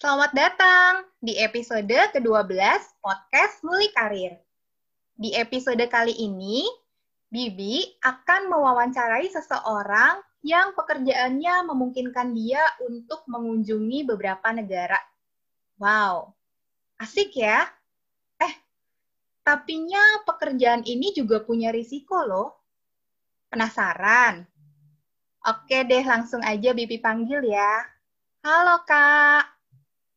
[0.00, 2.56] Selamat datang di episode ke-12
[3.04, 4.32] podcast Muli Karir.
[5.12, 6.64] Di episode kali ini,
[7.28, 14.96] Bibi akan mewawancarai seseorang yang pekerjaannya memungkinkan dia untuk mengunjungi beberapa negara.
[15.76, 16.32] Wow,
[16.96, 17.68] asik ya?
[18.40, 18.56] Eh,
[19.44, 22.56] tapinya pekerjaan ini juga punya risiko loh.
[23.52, 24.48] Penasaran?
[25.44, 27.84] Oke deh, langsung aja Bibi panggil ya.
[28.40, 29.59] Halo Kak.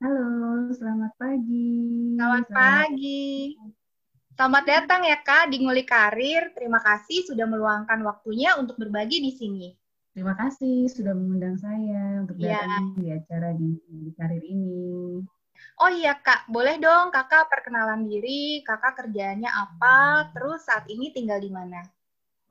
[0.04, 1.80] Halo, selamat pagi.
[2.20, 3.56] Selamat, pagi.
[4.36, 6.52] Selamat datang ya Kak di Nguli Karir.
[6.52, 9.72] Terima kasih sudah meluangkan waktunya untuk berbagi di sini.
[10.12, 12.68] Terima kasih sudah mengundang saya untuk Iya.
[12.68, 15.24] datang di acara di, di karir ini.
[15.80, 21.40] Oh iya Kak, boleh dong Kakak perkenalan diri, Kakak kerjaannya apa, terus saat ini tinggal
[21.40, 21.80] di mana?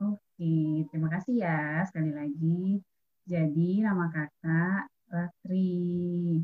[0.00, 2.80] Oke, terima kasih ya sekali lagi.
[3.28, 6.40] Jadi nama kakak Lastri.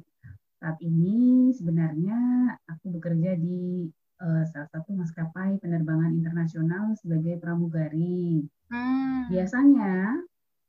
[0.59, 2.19] Saat ini sebenarnya
[2.67, 3.87] aku bekerja di
[4.19, 8.43] eh, salah satu maskapai penerbangan internasional sebagai pramugari.
[8.71, 9.31] Hmm.
[9.31, 10.19] Biasanya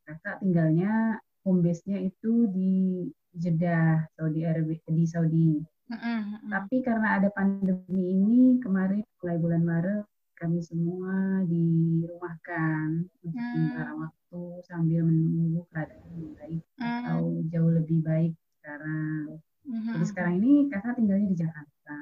[0.06, 5.62] kakak tinggalnya home base-nya itu di Jeddah, Saudi Arabia, di Saudi.
[5.90, 6.50] Mm-mm.
[6.54, 10.06] Tapi karena ada pandemi ini, kemarin mulai bulan Maret,
[10.38, 16.86] kami semua dirumahkan untuk sementara waktu sambil menunggu keadaan yang baik Hmm.
[17.04, 19.42] atau jauh lebih baik sekarang.
[19.70, 19.94] Mhm.
[19.94, 22.00] Jadi sekarang ini kakak tinggalnya di Jakarta.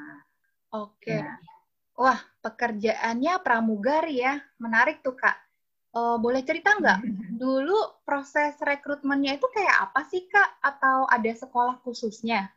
[0.71, 1.19] Oke.
[1.19, 1.35] Ya.
[1.99, 4.39] Wah, pekerjaannya pramugari ya.
[4.61, 5.35] Menarik tuh Kak.
[5.97, 6.99] Eh, boleh cerita nggak?
[7.41, 10.63] Dulu proses rekrutmennya itu kayak apa sih Kak?
[10.63, 12.47] Atau ada sekolah khususnya?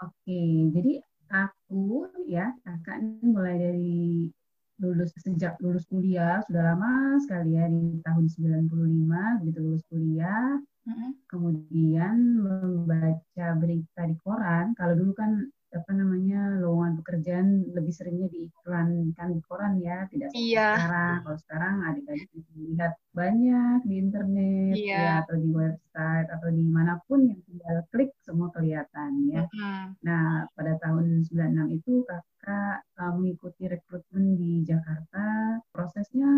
[0.00, 0.40] Oke,
[0.72, 1.00] jadi
[1.32, 4.28] aku ya kakak ini mulai dari
[4.76, 11.10] lulus sejak lulus kuliah sudah lama sekali ya di tahun 95 begitu lulus kuliah Mm-mm.
[11.26, 14.70] kemudian membaca berita di koran.
[14.78, 20.56] Kalau dulu kan apa namanya lowongan pekerjaan lebih seringnya diiklankan di koran ya, tidak seperti
[20.56, 20.68] Iya.
[20.74, 21.16] sekarang.
[21.22, 24.96] Kalau sekarang adik-adik bisa melihat banyak di internet Iya.
[24.96, 29.44] ya atau di website atau di mana pun yang tinggal klik semua kelihatan ya.
[29.46, 29.84] Mm-mm.
[30.00, 35.56] Nah, pada tahun 96 itu kakak uh, mengikuti rekrutmen di Jakarta.
[35.72, 36.28] Prosesnya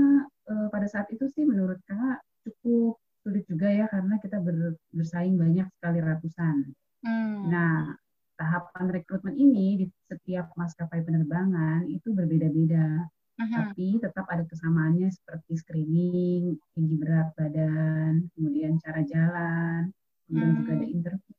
[0.50, 5.34] uh, pada saat itu sih menurut kakak cukup sulit juga ya karena kita ber- bersaing
[5.34, 6.56] banyak sekali ratusan.
[7.02, 7.46] Hmm.
[7.46, 7.94] Nah,
[8.38, 13.04] tahapan rekrutmen ini di setiap maskapai penerbangan itu berbeda-beda,
[13.38, 13.54] Mhm.
[13.54, 19.90] tapi tetap ada kesamaannya seperti screening, tinggi berat badan, kemudian cara jalan,
[20.30, 20.94] kemudian juga ada Hmm.
[20.96, 21.34] interview,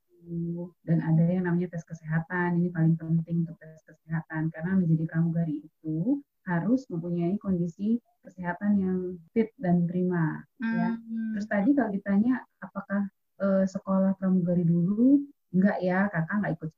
[0.85, 2.59] dan ada yang namanya tes kesehatan.
[2.61, 8.99] Ini paling penting untuk tes kesehatan karena menjadi pramugari itu harus mempunyai kondisi kesehatan yang
[9.33, 10.43] fit dan prima.
[10.61, 10.93] Ya.
[10.99, 11.33] Hmm.
[11.33, 13.07] Terus tadi kalau ditanya apakah
[13.39, 15.23] eh, sekolah pramugari dulu,
[15.55, 16.71] enggak ya, kakak nggak ikut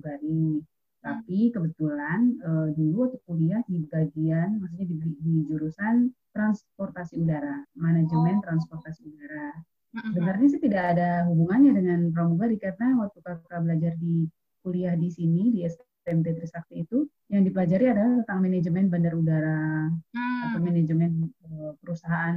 [0.00, 0.64] pramugari.
[1.00, 8.40] Tapi kebetulan eh, dulu waktu kuliah di bagian, maksudnya di, di jurusan transportasi udara, manajemen
[8.40, 8.44] Oh.
[8.44, 9.48] transportasi udara.
[9.90, 14.28] Sebenarnya sih tidak ada hubungannya dengan pramugari karena waktu kakak belajar di
[14.62, 19.88] kuliah di sini di STMT Trisakti itu yang dipelajari adalah tentang manajemen bandar udara
[20.46, 20.66] atau Hmm.
[20.68, 21.10] manajemen
[21.42, 22.36] eh, perusahaan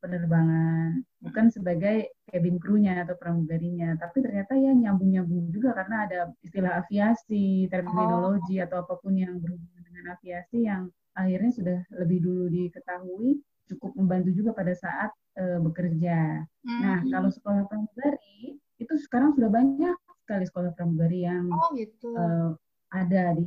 [0.00, 6.78] penerbangan bukan sebagai cabin crew-nya atau pramugarinya tapi ternyata ya nyambung-nyambung juga karena ada istilah
[6.78, 10.82] aviasi terminologi atau apa pun yang berhubungan dengan aviasi yang
[11.18, 16.42] akhirnya sudah lebih dulu diketahui cukup membantu juga pada saat eh, bekerja.
[16.66, 17.10] Nah, Hmm.
[17.14, 19.94] kalau sekolah pramugari itu sekarang sudah banyak
[20.26, 22.10] sekali sekolah pramugari yang Oh gitu.
[22.14, 22.50] eh,
[22.90, 23.46] ada di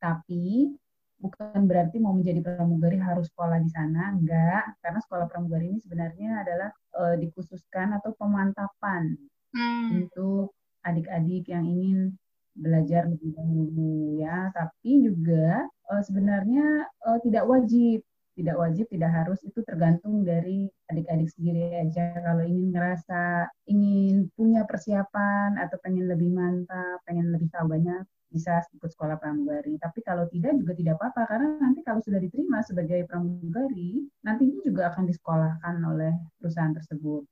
[0.00, 0.72] tapi
[1.22, 4.64] bukan berarti mau menjadi pramugari harus sekolah di sana enggak.
[4.82, 6.70] Karena sekolah pramugari ini sebenarnya adalah
[7.00, 9.16] eh, dikhususkan atau pemantapan
[9.50, 10.06] Hmm.
[10.06, 10.54] untuk
[10.86, 12.14] adik-adik yang ingin
[12.54, 14.50] belajar lebih dahulu ya.
[14.54, 18.00] Tapi juga eh, sebenarnya eh, tidak wajib.
[18.38, 19.38] Tidak wajib tidak harus.
[19.44, 22.14] Itu tergantung dari adik-adik sendiri aja.
[22.24, 28.62] Kalau ingin ngerasa ingin punya persiapan atau pengen lebih mantap pengen lebih tahu banyak bisa
[28.74, 33.02] ikut sekolah pramugari tapi kalau tidak juga tidak apa-apa karena nanti kalau sudah diterima sebagai
[33.10, 37.22] pramugari nantinya juga akan disekolahkan oleh perusahaan tersebut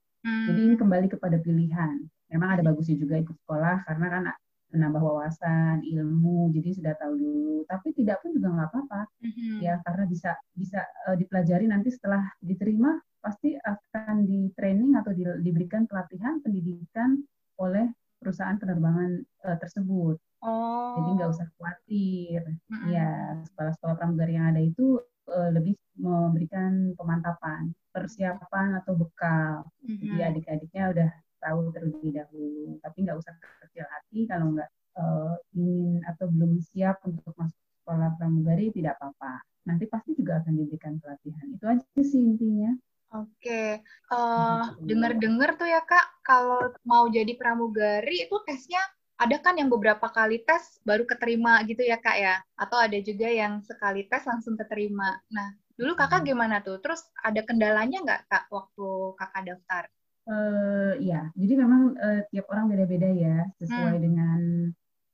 [0.47, 0.83] jadi ini Hmm.
[0.83, 2.09] kembali kepada pilihan.
[2.33, 4.23] Memang ada bagusnya juga ikut sekolah karena kan
[4.69, 7.57] menambah wawasan, ilmu, jadi sudah tahu dulu.
[7.65, 9.61] Tapi tidak pun juga nggak apa-apa, Mhm.
[9.65, 15.41] ya karena bisa bisa eh, dipelajari nanti setelah diterima pasti akan di training atau di-
[15.45, 17.19] diberikan pelatihan pendidikan
[17.59, 17.89] oleh
[18.21, 19.11] perusahaan penerbangan
[19.49, 20.17] eh, tersebut.
[20.43, 20.95] Oh.
[20.99, 22.41] Jadi nggak usah khawatir.
[22.71, 22.91] Mm-mm.
[22.91, 23.11] Ya
[23.51, 29.67] sekolah-sekolah pramugari yang ada itu eh, lebih memberikan pemantapan, persiapan atau bekal.
[29.83, 30.29] Jadi Mhm.
[30.33, 31.11] adik-adiknya udah
[31.43, 32.79] tahu terlebih dahulu.
[32.83, 33.35] Tapi nggak usah
[33.67, 36.03] kecil hati kalau nggak eh, ingin
[36.35, 39.43] belum siap untuk masuk sekolah pramugari tidak apa-apa.
[39.69, 41.47] Nanti pasti juga akan diberikan pelatihan.
[41.55, 42.73] Itu aja sih intinya.
[43.09, 43.81] Oke,
[44.13, 48.85] uh, dengar-dengar tuh ya kak, kalau mau jadi pramugari itu tesnya
[49.19, 52.39] ada kan yang beberapa kali tes baru keterima gitu ya kak ya?
[52.55, 55.19] Atau ada juga yang sekali tes langsung keterima.
[55.35, 56.29] Nah, dulu kakak hmm.
[56.31, 56.79] gimana tuh?
[56.79, 58.89] Terus ada kendalanya nggak kak waktu
[59.19, 59.85] kakak daftar?
[60.29, 64.05] Uh, ya, jadi memang uh, tiap orang beda-beda ya, sesuai hmm.
[64.05, 64.41] dengan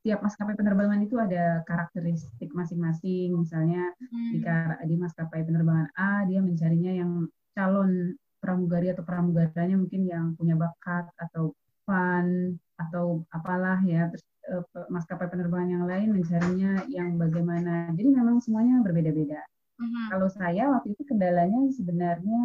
[0.05, 3.33] tiap maskapai penerbangan itu ada karakteristik masing-masing.
[3.33, 4.31] Misalnya hmm.
[4.37, 4.39] di,
[4.93, 7.25] di maskapai penerbangan A dia mencarinya yang
[7.57, 11.57] calon pramugari atau pramugaranya mungkin yang punya bakat atau
[11.89, 18.43] fun atau apalah ya terus uh, maskapai penerbangan yang lain mencarinya yang bagaimana jadi memang
[18.43, 19.41] semuanya berbeda-beda
[19.79, 20.07] uh-huh.
[20.11, 22.43] kalau saya waktu itu kendalanya sebenarnya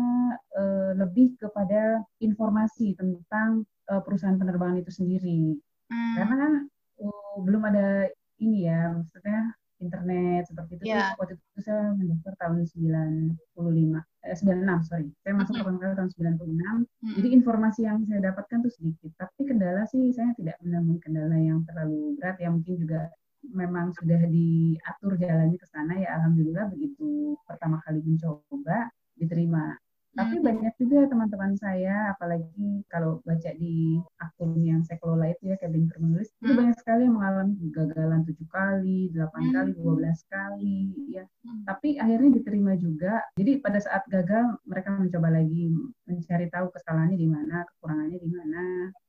[0.54, 5.58] uh, lebih kepada informasi tentang uh, perusahaan penerbangan itu sendiri
[5.90, 6.14] uh-huh.
[6.22, 6.48] karena
[7.02, 8.10] uh, belum ada
[8.40, 10.84] ini ya maksudnya internet seperti itu.
[10.92, 11.16] Yeah.
[11.18, 13.56] Waktu itu saya mendaftar tahun 95,
[14.26, 15.08] eh, 96, sorry.
[15.24, 15.68] Saya masuk mm -hmm.
[15.68, 16.20] pertama kali tahun 96.
[16.20, 17.14] Mm -hmm.
[17.16, 19.12] Jadi informasi yang saya dapatkan tuh sedikit.
[19.16, 22.38] Tapi kendala sih saya tidak menemui kendala yang terlalu berat.
[22.44, 23.02] Yang mungkin juga
[23.56, 29.80] memang sudah diatur jalannya ke sana ya alhamdulillah begitu pertama kali mencoba diterima
[30.18, 30.46] tapi hmm.
[30.46, 35.86] banyak juga teman-teman saya, apalagi kalau baca di akun yang saya kelola itu ya, cabin
[36.02, 36.42] menulis, hmm.
[36.42, 39.54] itu banyak sekali yang mengalami kegagalan tujuh kali, delapan hmm.
[39.54, 40.80] kali, dua belas kali,
[41.14, 41.24] ya.
[41.46, 41.62] Hmm.
[41.70, 43.22] Tapi akhirnya diterima juga.
[43.38, 45.70] Jadi pada saat gagal, mereka mencoba lagi
[46.10, 48.64] mencari tahu kesalahannya di mana, kekurangannya di mana.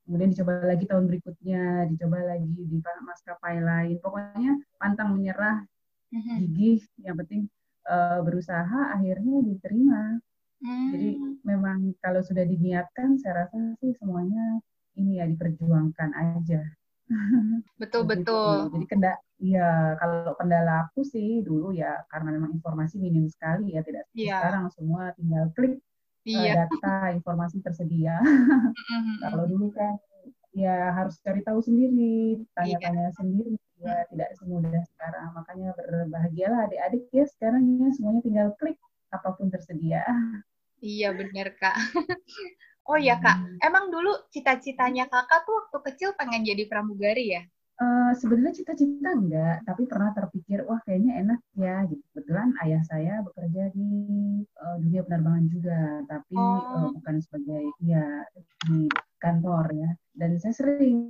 [0.04, 3.96] Kemudian dicoba lagi tahun berikutnya, dicoba lagi di maskapai lain.
[4.04, 5.64] Pokoknya pantang menyerah,
[6.12, 6.36] hmm.
[6.44, 7.48] gigih, yang penting
[7.88, 10.20] uh, berusaha, akhirnya diterima
[10.60, 10.92] Hmm.
[10.92, 11.10] Jadi
[11.44, 14.60] memang kalau sudah diniatkan, saya rasa sih semuanya
[15.00, 16.60] ini ya diperjuangkan aja.
[17.82, 18.70] Betul betul.
[18.70, 23.82] Jadi kendala, ya kalau kendala aku sih dulu ya karena memang informasi minim sekali ya
[23.82, 24.38] tidak yeah.
[24.38, 25.82] sekarang semua tinggal klik
[26.22, 26.68] yeah.
[26.70, 28.14] data informasi tersedia.
[28.22, 29.16] Mm-hmm.
[29.26, 29.98] kalau dulu kan
[30.54, 33.16] ya harus cari tahu sendiri, tanya-tanya yeah.
[33.18, 35.28] sendiri ya tidak semudah sekarang.
[35.34, 38.78] Makanya berbahagialah adik-adik ya sekarang ya semuanya tinggal klik
[39.10, 40.06] apa pun tersedia.
[40.80, 41.76] Iya bener kak.
[42.90, 43.58] oh iya kak, hmm.
[43.60, 47.42] emang dulu cita-citanya kakak tuh waktu kecil pengen jadi pramugari ya?
[47.80, 51.80] Uh, sebenarnya cita-cita enggak, tapi pernah terpikir, wah kayaknya enak ya.
[51.88, 52.04] Gitu.
[52.12, 53.88] Kebetulan ayah saya bekerja di
[54.60, 56.60] uh, dunia penerbangan juga, tapi oh.
[56.60, 58.04] uh, bukan sebagai ya
[58.68, 58.84] di
[59.16, 59.90] kantor ya.
[60.12, 61.08] Dan saya sering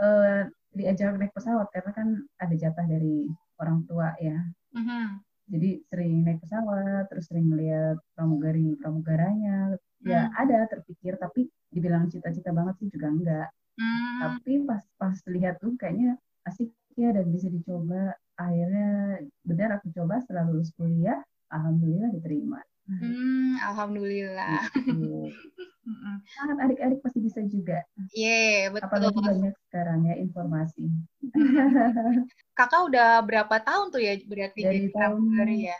[0.00, 2.08] uh, diajak naik pesawat karena kan
[2.40, 3.28] ada jatah dari
[3.60, 4.40] orang tua ya.
[4.72, 9.74] Uh -huh jadi sering naik pesawat terus sering melihat pramugari pramugaranya
[10.04, 10.36] ya hmm.
[10.36, 13.48] ada terpikir tapi dibilang cita-cita banget sih juga enggak
[13.80, 14.18] hmm.
[14.22, 16.14] tapi pas pas lihat tuh kayaknya
[16.46, 21.18] asik ya dan bisa dicoba akhirnya benar aku coba setelah lulus kuliah
[21.50, 24.64] alhamdulillah diterima Hmm, alhamdulillah.
[24.72, 25.28] Gitu.
[26.36, 27.84] Sangat adik-adik pasti bisa juga.
[28.16, 28.88] Iya, yeah, betul.
[28.88, 30.84] Apalagi banyak sekarang ya informasi.
[32.58, 35.20] Kakak udah berapa tahun tuh ya berarti dari jadi tahun
[35.52, 35.78] ya?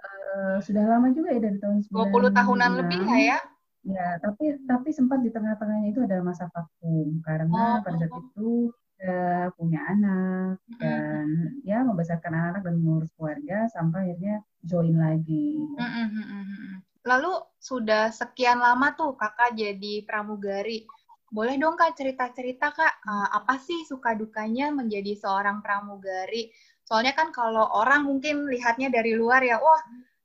[0.00, 3.38] Uh, sudah lama juga ya dari tahun 20 tahunan lebih lah ya?
[3.80, 7.84] Ya, tapi tapi sempat di tengah-tengahnya itu ada masa vakum karena oh.
[7.84, 8.68] pada saat itu
[9.04, 11.68] uh, punya anak dan mm-hmm.
[11.68, 15.56] ya membesarkan anak dan mengurus keluarga sampai akhirnya join lagi.
[15.76, 16.84] Mm-hmm.
[17.08, 20.84] Lalu sudah sekian lama tuh kakak jadi pramugari.
[21.30, 26.50] Boleh dong kak cerita-cerita kak uh, apa sih suka dukanya menjadi seorang pramugari?
[26.84, 29.78] Soalnya kan kalau orang mungkin lihatnya dari luar ya, wah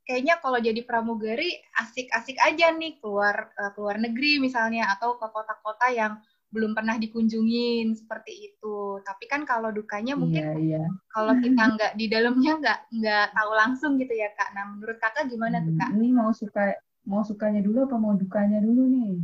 [0.05, 5.93] kayaknya kalau jadi pramugari asik-asik aja nih keluar uh, keluar negeri misalnya atau ke kota-kota
[5.93, 6.17] yang
[6.55, 9.03] belum pernah dikunjungin seperti itu.
[9.03, 10.87] Tapi kan kalau dukanya mungkin yeah, yeah.
[11.11, 14.55] kalau kita nggak di dalamnya nggak nggak tahu langsung gitu ya kak.
[14.55, 15.91] Nah menurut kakak gimana tuh kak?
[15.91, 19.19] Ini mau suka mau sukanya dulu apa mau dukanya dulu nih?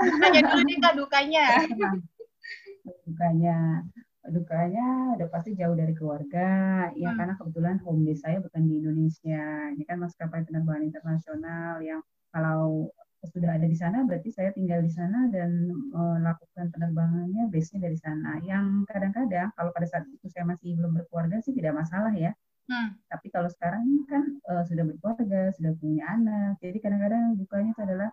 [0.00, 1.46] dukanya dulu nih kak dukanya.
[3.06, 3.84] dukanya
[4.30, 7.18] dukanya udah pasti jauh dari keluarga ya hmm.
[7.18, 12.92] karena kebetulan home base saya bukan di Indonesia ini kan maskapai penerbangan internasional yang kalau
[13.28, 18.40] sudah ada di sana, berarti saya tinggal di sana dan melakukan penerbangannya base-nya dari sana.
[18.40, 22.32] Yang kadang-kadang kalau pada saat itu saya masih belum berkeluarga sih tidak masalah ya.
[22.70, 22.96] Hmm.
[23.12, 28.10] Tapi kalau sekarang kan uh, sudah berkeluarga, sudah punya anak, jadi kadang-kadang dukanya itu adalah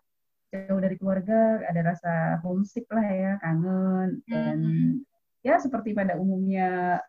[0.52, 4.94] jauh dari keluarga, ada rasa homesick lah ya, kangen dan hmm.
[5.46, 7.00] ya seperti pada umumnya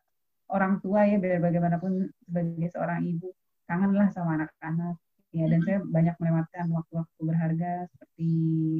[0.52, 3.33] orang tua ya, biar bagaimanapun sebagai seorang ibu
[3.67, 4.97] kangen lah sama anak-anak
[5.32, 8.30] ya dan saya banyak melewatkan waktu-waktu berharga seperti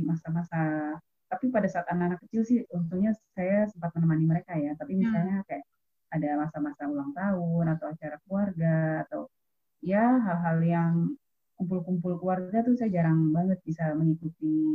[0.09, 0.97] masa-masa.
[1.28, 4.73] Tapi pada saat anak-anak kecil sih untungnya saya sempat menemani mereka ya.
[4.76, 5.64] Tapi misalnya kayak
[6.09, 9.28] ada masa-masa ulang tahun atau acara keluarga atau
[9.85, 10.93] ya hal-hal yang
[11.61, 14.73] kumpul-kumpul keluarga tuh saya jarang banget bisa mengikuti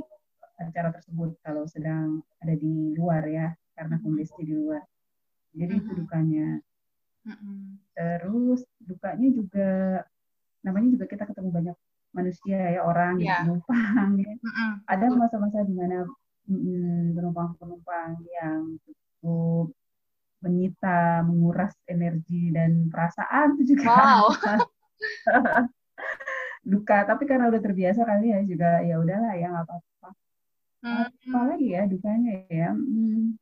[0.61, 4.85] acara tersebut kalau sedang ada di luar ya karena kondisi di luar.
[5.57, 6.61] Jadi itu dukanya.
[7.97, 9.69] Terus dukanya juga
[10.63, 11.77] namanya juga kita ketemu banyak
[12.13, 13.43] manusia ya orang yeah.
[13.43, 14.33] penumpang ya.
[14.87, 16.07] ada masa-masa di mana
[16.47, 19.71] penumpang-penumpang yang cukup
[20.43, 24.27] menyita, menguras energi dan perasaan itu juga wow.
[26.71, 26.97] duka.
[27.07, 30.09] Tapi karena udah terbiasa kali ya juga ya udahlah ya nggak apa-apa.
[30.83, 31.07] Hmm.
[31.31, 33.39] Apalagi ya dukanya ya hmm,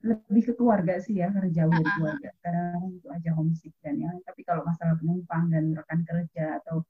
[0.00, 2.30] lebih ke keluarga sih ya karena jauh dari keluarga.
[2.40, 4.10] Kadang itu aja homesick dan ya.
[4.24, 6.80] Tapi kalau masalah penumpang dan rekan kerja atau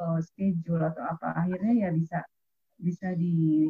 [0.00, 2.20] uh, schedule atau apa akhirnya ya bisa
[2.80, 3.68] bisa di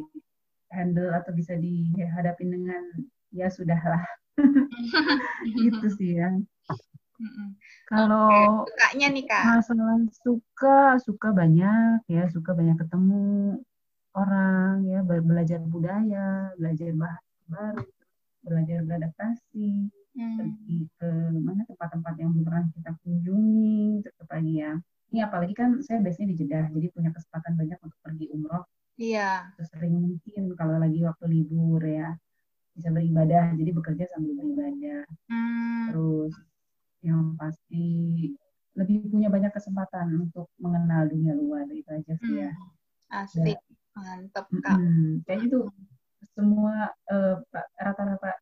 [0.71, 2.83] handle atau bisa dihadapin dengan
[3.31, 4.03] ya sudahlah
[5.63, 6.31] gitu sih ya.
[7.85, 9.43] Kalau sukanya nih kak.
[9.45, 13.61] masalah suka suka banyak ya suka banyak ketemu
[14.17, 17.83] orang ya belajar budaya belajar bahasa baru
[18.41, 20.35] belajar beradaptasi hmm.
[20.37, 24.73] pergi ke mana tempat-tempat yang belum pernah kita kunjungi tetap lagi ya
[25.11, 28.65] ini apalagi kan saya biasanya di Jeddah jadi punya kesempatan banyak untuk pergi umroh
[29.01, 29.49] Iya.
[29.57, 32.13] Sering mungkin kalau lagi waktu libur ya
[32.77, 35.03] bisa beribadah, jadi bekerja sambil beribadah.
[35.25, 35.89] Hmm.
[35.89, 36.33] Terus
[37.01, 37.87] yang pasti
[38.77, 42.51] lebih punya banyak kesempatan untuk mengenal dunia luar itu aja sih ya.
[42.53, 43.25] Hmm.
[43.25, 43.59] Asik,
[43.97, 44.77] mantep kak.
[44.79, 45.59] Hmm, kayaknya itu
[46.35, 47.35] semua uh,
[47.79, 48.39] rata-rata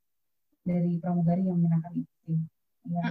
[0.64, 2.38] dari pramugari yang menyenangkan itu.
[2.90, 3.06] Ya,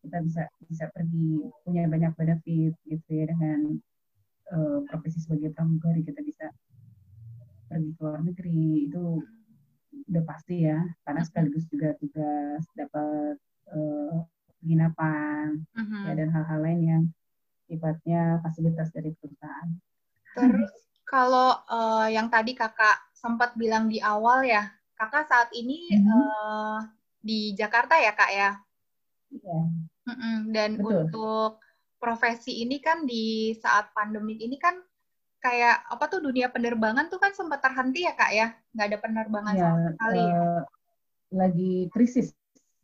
[0.00, 3.76] kita bisa bisa pergi punya banyak benefit gitu ya dengan
[4.54, 6.48] uh, profesi sebagai pramugari kita bisa
[7.66, 9.20] pergi ke luar negeri itu
[10.12, 13.36] udah pasti ya karena sekaligus juga tugas dapat
[13.72, 14.24] uh,
[14.60, 16.02] penginapan uh-huh.
[16.08, 17.02] ya dan hal-hal lain yang
[17.66, 19.70] sifatnya fasilitas dari perusahaan.
[20.36, 20.72] Terus
[21.12, 26.08] kalau uh, yang tadi kakak sempat bilang di awal ya, kakak saat ini uh-huh.
[26.08, 26.78] uh,
[27.20, 28.50] di Jakarta ya kak ya?
[29.28, 29.58] Iya.
[30.08, 30.36] Uh-uh.
[30.48, 30.88] Dan Betul.
[31.04, 31.60] untuk
[32.00, 34.80] profesi ini kan di saat pandemi ini kan
[35.42, 39.54] kayak apa tuh dunia penerbangan tuh kan sempat terhenti ya kak ya nggak ada penerbangan
[39.58, 40.62] ya, sama sekali uh,
[41.34, 42.30] lagi krisis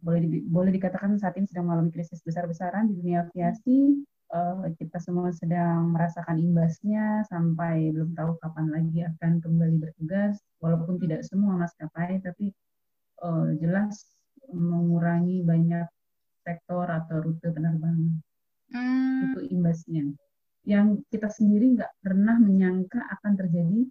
[0.02, 4.98] boleh di, boleh dikatakan saat ini sedang mengalami krisis besar-besaran di dunia aviasi uh, kita
[5.00, 11.56] semua sedang merasakan imbasnya sampai belum tahu kapan lagi akan kembali bertugas walaupun tidak semua
[11.56, 12.52] maskapai tapi
[13.24, 14.16] uh, jelas
[14.48, 15.84] mengurangi banyak
[16.44, 18.20] sektor atau rute penerbangan
[18.72, 19.32] hmm.
[19.32, 20.04] itu imbasnya
[20.68, 23.88] yang kita sendiri nggak pernah menyangka akan terjadi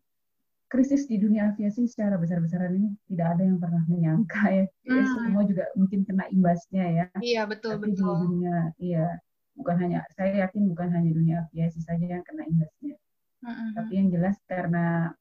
[0.68, 4.66] krisis di dunia aviasi secara besar-besaran ini tidak ada yang pernah menyangka ya.
[4.84, 5.08] Hmm.
[5.16, 7.06] Semua juga mungkin kena imbasnya ya.
[7.24, 8.04] Iya betul Tapi betul.
[8.04, 9.08] Di dunia iya
[9.58, 12.96] bukan hanya saya yakin bukan hanya dunia aviasi saja yang kena imbasnya.
[13.42, 13.74] Hmm.
[13.74, 15.12] Tapi yang jelas karena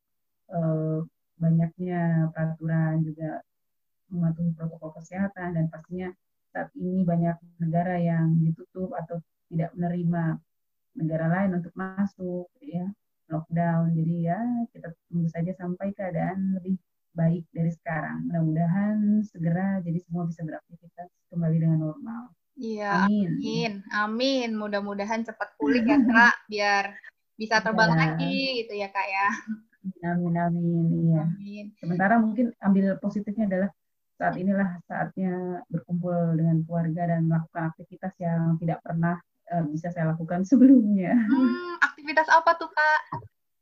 [0.52, 1.00] uh,
[1.40, 3.40] banyaknya peraturan juga
[4.12, 6.08] mematuhi protokol kesehatan dan pastinya
[6.54, 9.20] saat ini banyak negara yang ditutup atau
[9.52, 10.40] tidak menerima
[10.96, 12.86] negara lain untuk masuk ya
[13.28, 14.40] lockdown jadi ya
[14.72, 16.80] kita tunggu saja sampai keadaan lebih
[17.12, 23.72] baik dari sekarang mudah-mudahan segera jadi semua bisa beraktivitas kembali dengan normal iya amin amin,
[23.92, 24.50] amin.
[24.56, 26.84] mudah-mudahan cepat pulih ya kak biar
[27.36, 27.98] bisa terbang ya.
[28.00, 29.28] lagi gitu ya kak ya
[30.12, 31.66] amin amin iya amin.
[31.78, 33.70] sementara mungkin ambil positifnya adalah
[34.16, 39.20] saat inilah saatnya berkumpul dengan keluarga dan melakukan aktivitas yang tidak pernah
[39.52, 41.12] uh, bisa saya lakukan sebelumnya.
[41.12, 43.00] Hmm, aktivitas apa tuh kak?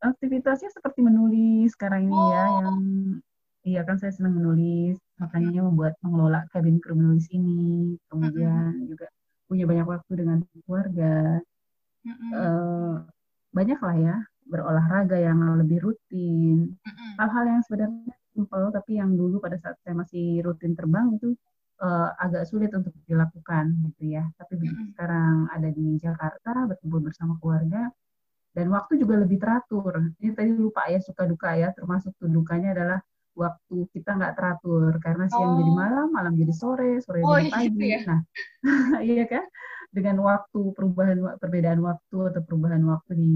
[0.04, 2.30] Aktivitasnya seperti menulis sekarang ini ya, oh.
[2.30, 2.78] ya, yang
[3.64, 8.86] iya kan saya senang menulis, makanya membuat mengelola kabin kru menulis ini, kemudian hmm.
[8.92, 9.06] juga
[9.48, 11.40] punya banyak waktu dengan keluarga,
[12.04, 12.30] hmm.
[12.32, 12.94] uh,
[13.56, 16.76] banyak lah ya berolahraga yang lebih rutin,
[17.16, 21.32] hal-hal yang sebenarnya simpel tapi yang dulu pada saat saya masih rutin terbang itu
[21.80, 24.28] uh, agak sulit untuk dilakukan gitu ya.
[24.36, 24.92] Tapi begitu mm -hmm.
[24.92, 27.88] sekarang ada di Jakarta berkumpul bersama keluarga
[28.54, 30.12] dan waktu juga lebih teratur.
[30.20, 32.98] Ini tadi lupa ya suka duka ya, termasuk tuh dukanya adalah
[33.34, 35.58] waktu kita nggak teratur karena siang oh.
[35.58, 37.66] jadi malam, malam jadi sore, sore oh, jadi pagi.
[37.70, 38.00] Gitu ya?
[38.06, 38.20] Nah,
[39.10, 39.44] iya kan?
[39.90, 43.34] Dengan waktu perubahan perbedaan waktu atau perubahan waktu di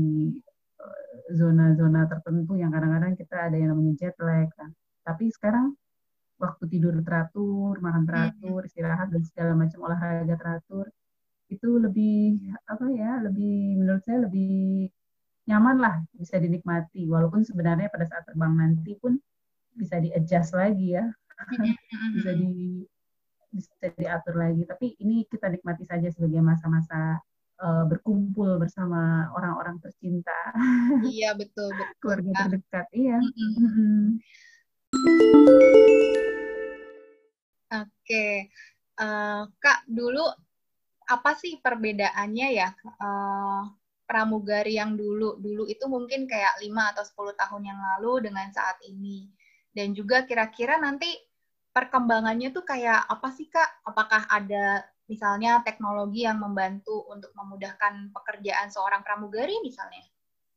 [0.79, 4.71] eh, zona-zona tertentu yang kadang-kadang kita ada yang namanya jet lag kan.
[5.03, 5.75] Tapi sekarang
[6.39, 8.09] waktu tidur teratur, makan hmm.
[8.09, 10.87] teratur, istirahat dan segala macam olahraga teratur
[11.49, 12.39] itu lebih
[12.69, 14.93] apa ya, lebih menurut saya lebih
[15.49, 19.17] nyaman lah bisa dinikmati walaupun sebenarnya pada saat terbang nanti pun
[19.79, 21.07] bisa di adjust lagi ya.
[21.39, 22.51] Hmm, hmm, bisa di
[23.55, 24.63] bisa diatur lagi.
[24.67, 27.23] Tapi ini kita nikmati saja sebagai masa-masa
[27.63, 30.53] uh, berkumpul bersama orang-orang tercinta.
[31.07, 31.95] Iya betul betul.
[32.03, 33.19] Keluarga terdekat, iya.
[33.23, 34.03] Mm -hmm.
[37.69, 38.35] Oke, okay.
[38.97, 40.25] uh, eh, kak dulu
[41.09, 42.69] apa sih perbedaannya ya
[43.01, 43.65] uh,
[44.09, 48.77] pramugari yang dulu dulu itu mungkin kayak 5 atau 10 tahun yang lalu dengan saat
[48.85, 49.29] ini
[49.79, 51.07] dan juga kira-kira nanti
[51.71, 58.75] perkembangannya tuh kayak apa sih kak apakah ada misalnya teknologi yang membantu untuk memudahkan pekerjaan
[58.75, 60.03] seorang pramugari misalnya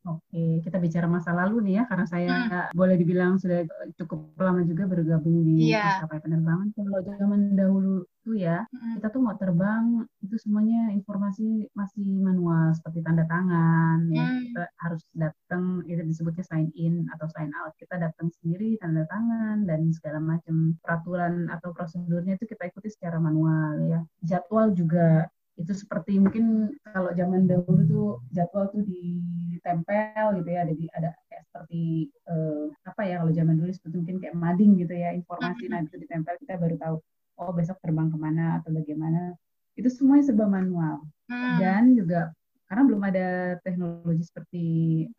[0.02, 2.74] Oke, kita bicara masa lalu nih ya, karena saya hmm.
[2.74, 3.62] boleh dibilang sudah
[4.02, 6.02] cukup lama juga bergabung di yeah.
[6.02, 6.74] maskapai penerbangan.
[6.74, 9.02] Kalau zaman dahulu itu ya, hmm.
[9.02, 14.22] kita tuh mau terbang itu semuanya informasi masih manual seperti tanda tangan, ya.
[14.22, 14.38] hmm.
[14.38, 17.74] ya kita harus datang itu disebutnya sign in atau sign out.
[17.82, 23.18] Kita datang sendiri tanda tangan dan segala macam peraturan atau prosedurnya itu kita ikuti secara
[23.18, 24.00] manual ya.
[24.22, 25.26] Jadwal juga
[25.60, 31.44] itu seperti mungkin kalau zaman dahulu tuh jadwal tuh ditempel gitu ya jadi ada kayak
[31.46, 35.84] seperti uh, apa ya kalau zaman dulu seperti mungkin kayak mading gitu ya informasi nah
[35.84, 36.96] itu ditempel kita baru tahu
[37.42, 39.34] oh besok terbang ke mana atau bagaimana
[39.76, 41.58] itu semuanya serba manual hmm.
[41.58, 42.30] dan juga
[42.70, 43.28] karena belum ada
[43.68, 44.66] teknologi seperti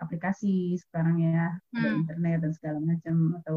[0.00, 1.76] aplikasi sekarang ya hmm.
[1.76, 3.56] ada internet dan segala macam atau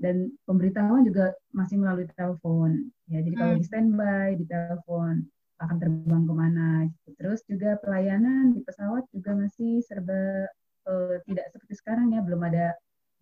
[0.00, 3.40] dan pemberitahuan juga masih melalui telepon ya jadi hmm.
[3.40, 5.24] kalau di standby di telepon
[5.60, 7.08] akan terbang ke mana gitu.
[7.20, 10.48] Terus juga pelayanan di pesawat juga masih serba
[10.88, 12.72] uh, tidak seperti sekarang ya, belum ada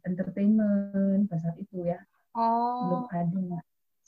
[0.07, 1.99] entertainment pada saat itu ya.
[2.39, 2.87] Oh.
[2.87, 3.59] Belum ada.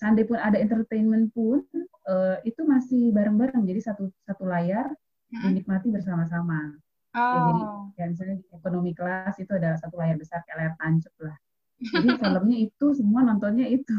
[0.00, 1.60] Seandainya pun ada entertainment pun
[2.08, 4.88] uh, itu masih bareng-bareng, jadi satu satu layar
[5.28, 5.44] hmm.
[5.44, 6.80] dinikmati bersama-sama.
[7.12, 7.20] Oh.
[7.20, 7.62] Ya, jadi
[8.00, 11.36] ya misalnya di ekonomi kelas itu ada satu layar besar kayak layar tancap lah.
[11.80, 13.98] Jadi filmnya itu semua nontonnya itu.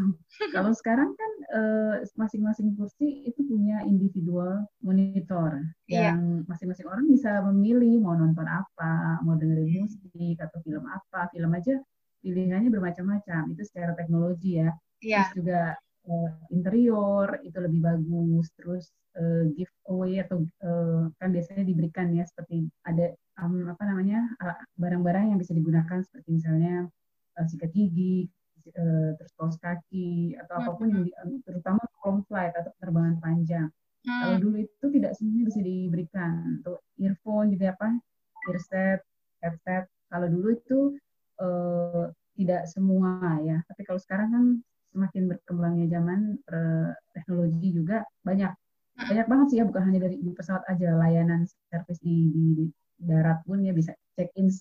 [0.56, 6.14] Kalau sekarang kan eh, masing-masing kursi itu punya individual monitor yeah.
[6.14, 11.28] yang masing-masing orang bisa memilih mau nonton apa, mau dengerin musik atau film apa.
[11.34, 11.76] Film aja
[12.22, 13.58] pilihannya bermacam-macam.
[13.58, 14.72] Itu secara teknologi ya.
[15.02, 15.28] Yeah.
[15.28, 15.62] Terus juga
[16.08, 18.48] uh, interior itu lebih bagus.
[18.58, 18.86] Terus
[19.18, 24.26] uh, giveaway atau uh, kan biasanya diberikan ya seperti ada um, apa namanya
[24.78, 26.88] barang-barang yang bisa digunakan seperti misalnya
[27.38, 28.30] uh, sikat gigi,
[28.78, 31.30] uh, terus kaos kaki atau hmm, apa pun yang hmm.
[31.30, 33.68] di, terutama long flight atau penerbangan panjang.
[34.02, 34.20] Hmm.
[34.26, 36.34] Kalau dulu itu tidak semuanya bisa diberikan.
[36.62, 37.90] Untuk earphone juga apa,
[38.50, 39.00] earset,
[39.46, 39.86] headset.
[40.10, 40.80] Kalau dulu itu
[41.38, 43.62] uh, tidak semua ya.
[43.70, 44.46] Tapi kalau sekarang kan
[44.92, 46.36] semakin berkembangnya zaman
[47.16, 48.52] teknologi juga banyak
[48.92, 52.66] banyak banget sih ya bukan hanya dari di pesawat aja layanan servis di, di, di
[53.02, 54.52] darat pun ya bisa check in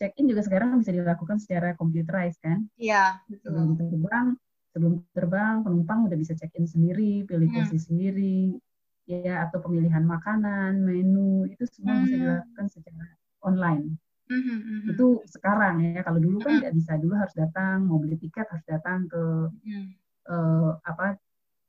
[0.00, 2.64] check-in juga sekarang bisa dilakukan secara computerized kan?
[2.80, 3.52] Iya, betul.
[3.52, 4.26] Sebelum terbang,
[4.72, 7.76] sebelum terbang penumpang udah bisa check-in sendiri, pilih hmm.
[7.76, 8.56] sendiri,
[9.04, 12.02] ya atau pemilihan makanan, menu itu semua hmm.
[12.08, 13.04] bisa dilakukan secara
[13.44, 14.00] online.
[14.30, 14.90] Hmm, hmm, hmm.
[14.94, 16.06] Itu sekarang ya.
[16.06, 19.22] Kalau dulu kan tidak bisa, dulu harus datang, mau beli tiket harus datang ke
[19.66, 19.86] hmm.
[20.30, 21.18] uh, apa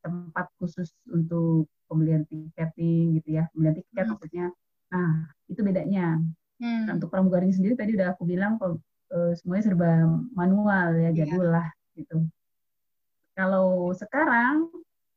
[0.05, 4.11] tempat khusus untuk pembelian tiketing gitu ya, pembelian tiket hmm.
[4.13, 4.45] maksudnya.
[4.93, 5.11] Nah,
[5.49, 6.21] itu bedanya.
[6.61, 6.85] Hmm.
[6.85, 10.05] Nah, untuk pramugari sendiri tadi udah aku bilang uh, semuanya serba
[10.37, 11.25] manual ya, iya.
[11.25, 11.65] jadul lah
[11.97, 12.29] gitu.
[13.33, 14.69] Kalau sekarang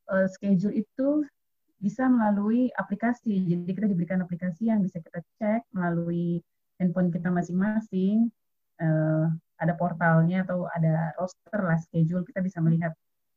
[0.09, 1.29] uh, schedule itu
[1.77, 3.45] bisa melalui aplikasi.
[3.45, 6.41] Jadi kita diberikan aplikasi yang bisa kita cek melalui
[6.81, 8.31] handphone kita masing-masing.
[8.75, 9.31] Uh,
[9.63, 12.91] ada portalnya atau ada roster lah schedule kita bisa melihat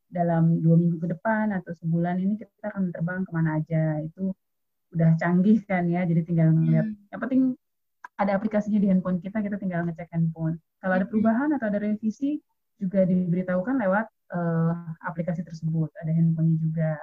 [0.10, 4.34] dalam dua minggu ke depan atau sebulan ini kita akan terbang ke mana aja itu
[4.97, 7.12] udah canggih kan ya jadi tinggal melihat hmm.
[7.13, 7.41] yang penting
[8.17, 10.58] ada aplikasinya di handphone kita, kita tinggal ngecek handphone.
[10.82, 12.41] Kalau ada perubahan atau ada revisi,
[12.78, 14.73] juga diberitahukan lewat uh,
[15.06, 15.89] aplikasi tersebut.
[16.02, 16.93] Ada handphonenya juga.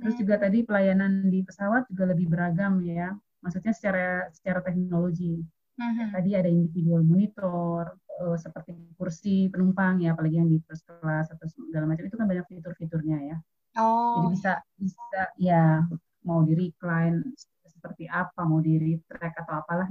[0.00, 3.12] Terus juga tadi pelayanan di pesawat juga lebih beragam ya.
[3.40, 5.40] Maksudnya secara secara teknologi.
[5.74, 6.08] Uh-huh.
[6.14, 11.46] Tadi ada individual monitor, uh, seperti kursi penumpang ya, apalagi yang di first class atau
[11.50, 13.36] segala macam itu kan banyak fitur-fiturnya ya.
[13.78, 14.22] Oh.
[14.22, 15.82] Jadi bisa bisa ya
[16.22, 17.26] mau di recline
[17.66, 19.90] seperti apa, mau di retract atau apalah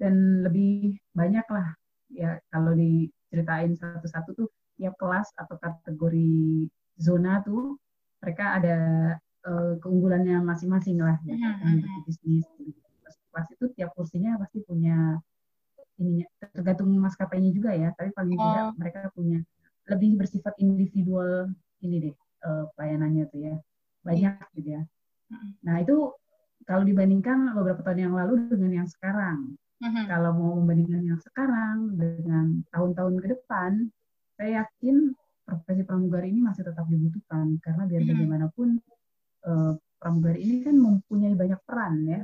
[0.00, 1.76] dan lebih banyak lah
[2.10, 4.48] ya kalau diceritain satu-satu tuh
[4.80, 7.76] tiap kelas atau kategori zona tuh
[8.24, 8.78] mereka ada
[9.44, 12.00] uh, keunggulannya masing-masing lah ya mm -hmm.
[12.08, 12.48] bisnis
[13.30, 15.18] kelas itu tiap kursinya pasti punya
[16.00, 18.42] ininya tergantung maskapainya juga ya tapi paling oh.
[18.42, 19.38] tidak mereka punya
[19.88, 21.50] lebih bersifat individual
[21.82, 22.16] ini deh
[22.46, 23.56] uh, pelayanannya tuh ya
[24.04, 24.54] banyak yeah.
[24.56, 24.82] gitu ya
[25.62, 26.10] nah itu
[26.64, 31.96] kalau dibandingkan beberapa tahun yang lalu dengan yang sekarang hmm Kalau mau membandingkan yang sekarang
[31.96, 33.88] dengan tahun-tahun ke depan,
[34.36, 35.16] saya yakin
[35.48, 38.08] profesi pramugari ini masih tetap dibutuhkan karena biar Mhm.
[38.12, 38.68] bagaimanapun
[39.48, 42.20] uh, pramugari ini kan mempunyai banyak peran ya,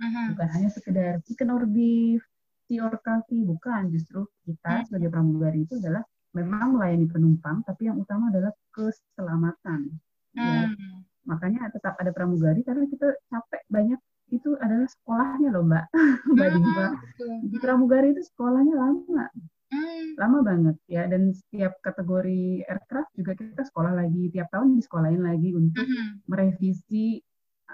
[0.00, 0.32] Mhm.
[0.32, 2.24] bukan hanya sekedar chicken or beef,
[2.66, 3.92] tea or coffee, bukan.
[3.92, 4.84] Justru kita Mhm.
[4.88, 9.92] sebagai pramugari itu adalah memang melayani penumpang, tapi yang utama adalah keselamatan.
[10.34, 11.04] Ya, Hmm.
[11.28, 15.84] makanya tetap ada pramugari karena kita capek banyak itu adalah sekolahnya loh mbak
[16.38, 19.26] mbak Hmm, di pramugari itu sekolahnya lama
[19.70, 20.14] Hmm.
[20.18, 25.50] lama banget ya dan setiap kategori aircraft juga kita sekolah lagi tiap tahun disekolahin lagi
[25.54, 26.26] untuk Mhm.
[26.30, 27.18] merevisi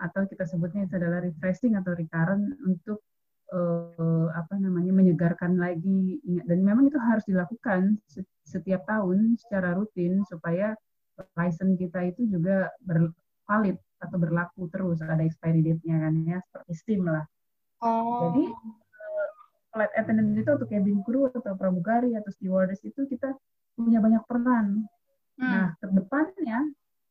[0.03, 3.01] atau kita sebutnya itu adalah refreshing atau recurrent untuk
[3.53, 9.75] eh, apa namanya menyegarkan lagi ingat dan memang itu harus dilakukan se- setiap tahun secara
[9.75, 10.75] rutin supaya
[11.39, 13.15] license kita itu juga ber-
[13.47, 17.25] valid atau berlaku terus ada expiry date-nya kan ya seperti SIM lah
[17.77, 18.33] Oh.
[18.33, 19.29] jadi eh,
[19.77, 23.37] flight attendant itu atau cabin crew atau pramugari atau stewardess itu kita
[23.77, 24.89] punya banyak peran.
[25.37, 25.45] Hmm.
[25.53, 26.65] Nah, ke depannya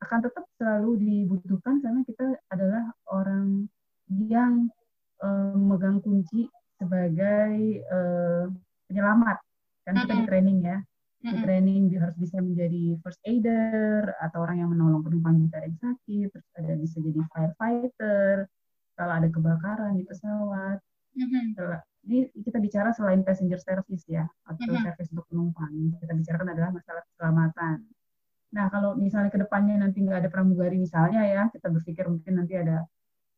[0.06, 3.66] akan tetap selalu dibutuhkan karena kita adalah orang
[4.08, 4.70] yang
[5.26, 6.46] eh, memegang kunci
[6.78, 8.46] sebagai eh,
[8.88, 9.38] penyelamat.
[9.86, 10.78] Kan kita di training ya,
[11.26, 15.82] di training harus bisa menjadi first aider atau orang yang menolong penumpang jika ada yang
[15.82, 18.34] sakit, terus ada bisa jadi firefighter
[18.96, 20.78] kalau ada kebakaran di pesawat.
[22.06, 25.74] Ini kita bicara selain passenger service ya, atau service untuk penumpang.
[25.98, 27.78] Kita bicarakan adalah masalah keselamatan.
[28.56, 32.56] Nah, kalau misalnya ke depannya nanti nggak ada pramugari misalnya ya, kita berpikir mungkin nanti
[32.56, 32.88] ada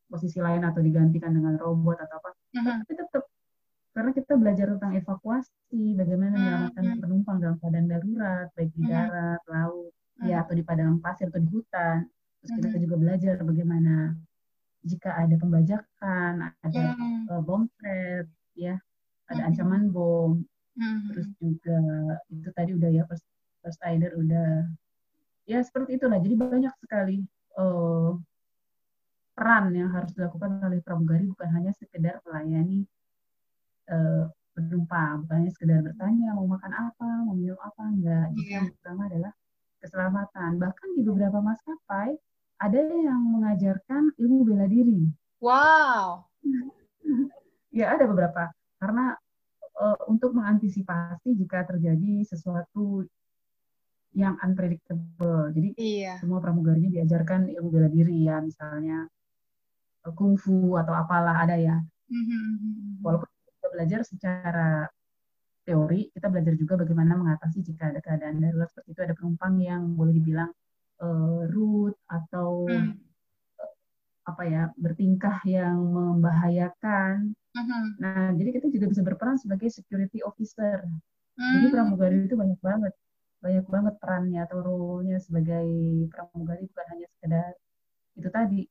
[0.07, 2.29] posisi lain atau digantikan dengan robot atau apa.
[2.55, 2.85] Mhm.
[2.85, 3.23] Tapi tetap
[3.97, 7.01] karena kita belajar tentang evakuasi, bagaimana Hmm, menyelamatkan hmm.
[7.01, 8.91] penumpang dalam keadaan darurat, baik di Mhm.
[8.93, 10.27] darat, laut, Hmm.
[10.29, 12.05] ya atau di padang pasir atau di hutan.
[12.45, 14.13] Terus kita juga belajar bagaimana
[14.85, 16.83] jika ada pembajakan, ada
[17.33, 18.77] uh, bom threat, ya,
[19.27, 20.45] ada ancaman bom,
[21.09, 21.77] terus juga
[22.29, 23.25] itu tadi udah ya first,
[23.65, 24.69] first aider udah,
[25.47, 26.19] ya seperti itulah.
[26.19, 27.23] Jadi banyak sekali
[27.55, 28.11] uh,
[29.33, 32.83] peran yang harus dilakukan oleh pramugari bukan hanya sekedar melayani
[33.87, 38.27] uh, penumpang, bukan hanya sekedar bertanya mau makan apa, mau minum apa, enggak.
[38.35, 38.61] Iya.
[38.61, 39.31] yang utama adalah
[39.79, 40.51] keselamatan.
[40.59, 42.17] Bahkan di beberapa maskapai
[42.57, 45.05] ada yang mengajarkan ilmu bela diri.
[45.37, 46.25] Wow.
[47.69, 48.49] Ya ada beberapa
[48.81, 49.13] karena
[49.77, 53.05] eh, untuk mengantisipasi jika terjadi sesuatu
[54.15, 55.51] yang unpredictable.
[55.51, 56.19] Jadi Iya.
[56.21, 59.07] semua pramugarinya diajarkan ilmu bela diri ya, misalnya
[60.07, 61.77] eh, kungfu atau apalah ada ya.
[62.07, 63.03] Mhm.
[63.03, 64.69] Walaupun kita belajar secara
[65.67, 69.83] teori, kita belajar juga bagaimana mengatasi jika ada keadaan darurat seperti itu ada penumpang yang
[69.93, 70.51] boleh dibilang
[70.97, 72.97] eh, rude atau Hmm.
[74.27, 77.31] apa ya bertingkah yang membahayakan.
[77.55, 77.83] Mhm.
[78.01, 80.83] Nah, jadi kita juga bisa berperan sebagai security officer.
[81.37, 81.73] Jadi Hmm.
[81.73, 82.93] pramugari itu banyak banget,
[83.37, 85.67] banyak banget perannya atau role-nya sebagai
[86.09, 87.51] pramugari bukan hanya sekedar
[88.17, 88.61] itu tadi.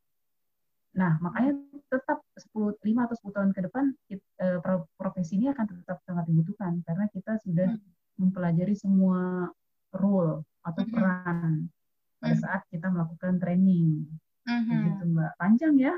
[0.96, 1.52] Nah, makanya
[1.86, 6.00] tetap 10, 5 atau 10 tahun ke depan kit- eh, pro- profesi ini akan tetap
[6.02, 7.80] sangat dibutuhkan karena kita sudah Hmm.
[8.16, 9.46] mempelajari semua
[9.92, 10.90] role atau Mhm.
[10.90, 11.68] peran
[12.18, 12.42] pada Mhm.
[12.42, 14.08] saat kita melakukan training.
[14.48, 14.72] Mhm.
[14.72, 15.32] Begitu, Mbak.
[15.36, 15.94] Panjang ya.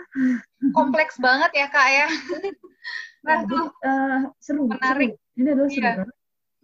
[0.74, 2.06] Kompleks banget ya kak ya.
[2.10, 2.10] Nah,
[3.24, 5.14] Nah, jadi eh, seru, Menarik.
[5.14, 5.36] seru.
[5.38, 5.94] Ini adalah seru Iya.
[5.94, 6.14] karena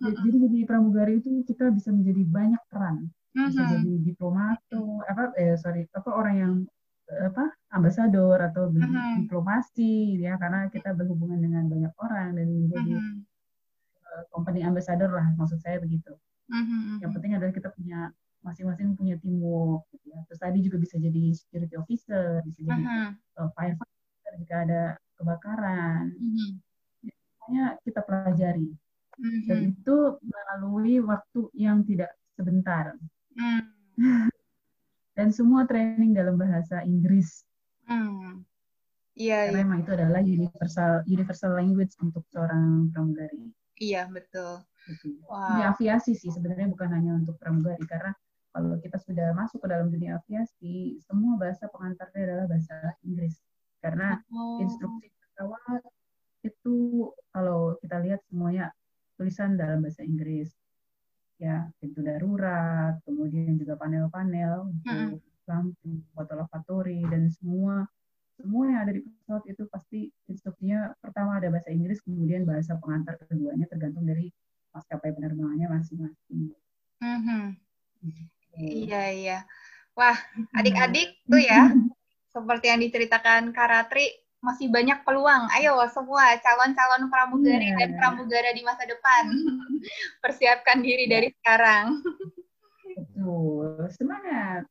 [0.00, 2.96] jadi jadi pramugari itu kita bisa menjadi banyak peran.
[3.34, 3.70] Bisa Mhm.
[3.78, 4.58] jadi diplomat
[5.04, 6.52] apa eh sorry, apa orang yang
[7.04, 9.26] eh, apa ambasador atau di- Mhm.
[9.26, 13.16] diplomasi ya karena kita berhubungan dengan banyak orang dan menjadi Mhm.
[14.04, 16.16] eh, company ambassador lah maksud saya begitu.
[16.48, 17.04] Mhm.
[17.04, 18.08] Yang penting adalah kita punya
[18.40, 20.20] masing-masing punya teamwork gitu ya.
[20.28, 23.08] Terus tadi juga bisa jadi security officer, bisa jadi Mhm.
[23.36, 24.82] eh, firefighter jika ada
[25.14, 26.04] kebakaran.
[26.14, 26.50] Mhm.
[27.04, 28.72] Semuanya kita pelajari.
[29.48, 29.74] Dan Mhm.
[29.74, 32.94] itu melalui waktu yang tidak sebentar.
[33.36, 33.74] Mhm.
[35.18, 37.42] Dan semua training dalam bahasa Inggris.
[37.88, 38.44] Hmm.
[39.14, 43.54] Iya, Karena iya, memang itu adalah universal universal language untuk seorang pramugari.
[43.80, 44.64] iya, betul.
[44.88, 45.08] Gitu.
[45.28, 45.48] Wow.
[45.48, 48.12] Di aviasi sih sebenarnya bukan hanya untuk pramugari karena
[48.54, 53.34] kalau kita sudah masuk ke dalam dunia aviasi, semua bahasa pengantarnya adalah bahasa Inggris.
[53.82, 54.60] Karena Oh.
[54.62, 55.82] instruksi pesawat
[56.44, 56.76] itu
[57.34, 58.70] kalau kita lihat semuanya
[59.16, 60.50] tulisan dalam bahasa Inggris.
[61.42, 67.84] Ya, pintu darurat, kemudian juga panel-panel untuk lampu, foto lavatory dan semua
[68.34, 73.14] semua yang ada di pesawat itu pasti instruksinya pertama ada bahasa Inggris, kemudian bahasa pengantar
[73.30, 74.30] keduanya tergantung dari
[74.74, 76.50] maskapai penerbangannya masing-masing.
[76.98, 77.42] Mhm.
[78.02, 78.90] Gitu.
[78.90, 79.38] Iya, iya.
[79.94, 80.18] Wah,
[80.58, 81.70] adik-adik tuh ya,
[82.34, 84.10] seperti yang diceritakan Karatri,
[84.44, 85.48] masih banyak peluang.
[85.56, 87.76] Ayo semua calon-calon pramugari Iya.
[87.80, 89.24] dan pramugara di masa depan.
[90.22, 92.04] Persiapkan diri dari sekarang.
[92.94, 94.68] Betul semangat.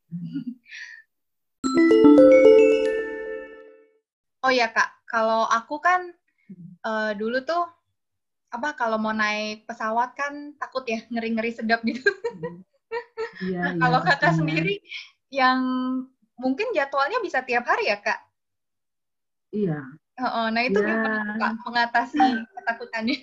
[4.44, 6.14] Oh ya kak, kalau aku kan
[6.86, 7.66] uh, dulu tuh
[8.54, 12.06] apa kalau mau naik pesawat kan takut ya ngeri-ngeri sedap gitu.
[13.50, 14.78] Iya, nah, iya, kalau kakak sendiri
[15.34, 15.60] yang
[16.38, 18.22] mungkin jadwalnya bisa tiap hari ya kak?
[19.54, 19.80] Iya.
[20.18, 20.90] Oh, nah itu ya.
[20.90, 22.22] gimana mengatasi
[22.58, 23.18] ketakutannya?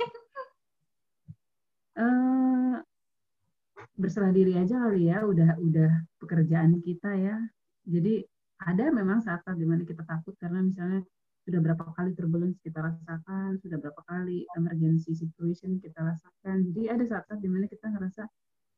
[1.99, 2.79] Uh,
[4.01, 5.91] berserah diri aja kali ya, udah udah
[6.23, 7.37] pekerjaan kita ya.
[7.83, 8.23] Jadi
[8.63, 11.03] ada memang saat-saat di mana kita takut karena misalnya
[11.43, 16.63] sudah berapa kali turbulence kita rasakan, sudah berapa kali emergency situation kita rasakan.
[16.71, 18.23] Jadi ada saat-saat di mana kita ngerasa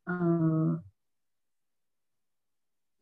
[0.09, 0.73] uh,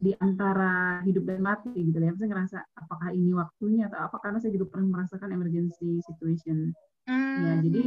[0.00, 2.16] di antara hidup dan mati gitu ya.
[2.16, 6.72] Saya ngerasa apakah ini waktunya atau apa karena saya juga pernah merasakan emergency situation.
[7.04, 7.36] Hmm.
[7.44, 7.84] Ya, jadi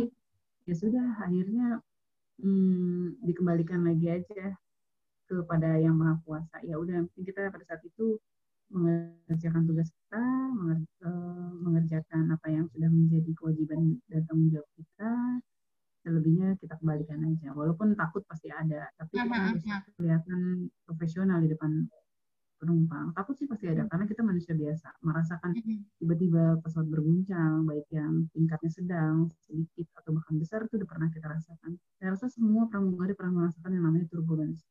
[0.69, 1.82] ya sudah akhirnya
[2.38, 4.54] hmm, dikembalikan lagi aja
[5.26, 6.62] kepada yang maha kuasa.
[6.62, 8.21] Ya udah, kita pada saat itu
[8.73, 10.23] mengerjakan tugas kita,
[11.06, 15.12] eh, mengerjakan apa yang sudah menjadi kewajiban dan tanggung jawab kita,
[16.04, 17.56] selebihnya kita kembalikan aja.
[17.56, 19.63] Walaupun takut pasti ada, tapi kita harus
[19.96, 21.88] kelihatan profesional di depan
[22.60, 23.12] penumpang.
[23.16, 24.88] Takut sih pasti ada, karena kita manusia biasa.
[25.04, 25.52] Merasakan
[26.00, 31.28] tiba-tiba pesawat berguncang, baik yang tingkatnya sedang, sedikit, atau bahkan besar, itu udah pernah kita
[31.28, 31.72] rasakan.
[32.00, 34.63] Saya rasa semua pramugari pernah merasakan yang namanya turbulence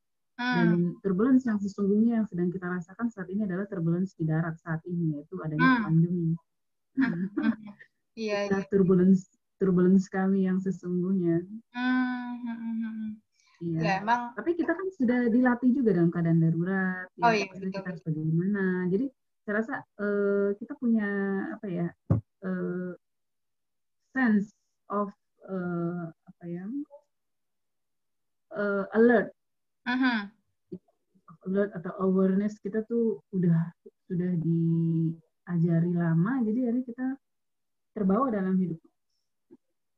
[0.42, 0.92] dan hmm.
[1.04, 5.20] turbulence yang sesungguhnya yang sedang kita rasakan saat ini adalah turbulence di darat saat ini
[5.20, 5.84] yaitu adanya hmm.
[5.84, 6.28] pandemi.
[6.98, 7.26] Hmm.
[8.12, 8.60] Iya, iya.
[8.68, 9.24] Turbulence
[9.62, 11.46] turbulence kami yang sesungguhnya.
[11.70, 13.22] Hmm.
[13.62, 13.78] Iya.
[13.78, 14.34] Ya, emang.
[14.34, 17.06] Tapi kita kan sudah dilatih juga dalam keadaan darurat.
[17.14, 17.46] Ya, oh iya.
[17.46, 17.70] Betul.
[17.70, 18.90] Kita harus bagaimana.
[18.90, 19.06] Jadi
[19.42, 21.06] saya rasa uh, kita punya
[21.54, 21.88] apa ya
[22.46, 22.94] uh,
[24.14, 24.54] sense
[24.86, 25.10] of
[25.50, 26.64] uh, apa ya
[28.54, 29.34] uh, alert
[29.82, 30.30] uh-huh.
[31.50, 33.74] alert atau awareness kita tuh udah
[34.06, 37.18] sudah diajari lama jadi hari kita
[37.98, 38.78] terbawa dalam hidup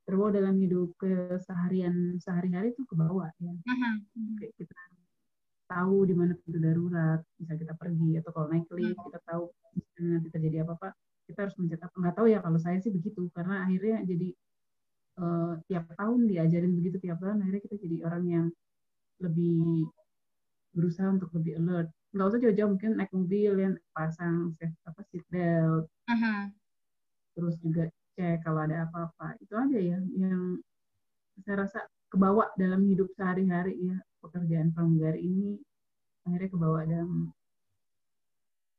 [0.05, 3.95] terbawa dalam hidup keseharian sehari-hari itu ke bawah ya uh-huh.
[4.37, 4.77] Kayak kita
[5.65, 9.49] tahu di mana pintu darurat bisa kita pergi atau kalau naik lift kita tahu
[9.99, 10.89] nanti terjadi apa apa
[11.25, 14.29] kita harus mencetak nggak tahu ya kalau saya sih begitu karena akhirnya jadi
[15.19, 18.47] uh, tiap tahun diajarin begitu tiap tahun akhirnya kita jadi orang yang
[19.25, 19.89] lebih
[20.77, 25.89] berusaha untuk lebih alert nggak usah jauh-jauh mungkin naik mobil yang pasang apa seat belt
[25.89, 26.53] uh-huh.
[27.35, 30.59] terus juga cek kalau ada apa-apa itu aja ya yang
[31.43, 35.59] saya rasa kebawa dalam hidup sehari-hari ya pekerjaan pramugari ini
[36.25, 37.35] akhirnya kebawa dalam